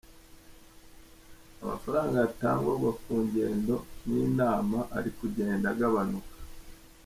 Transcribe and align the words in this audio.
Amafaranga 1.61 2.15
yatangwaga 2.23 2.89
ku 3.01 3.11
ngendo 3.23 3.75
n’inama 4.07 4.77
ari 4.97 5.09
kugenda 5.17 5.65
agabanuka. 5.73 6.35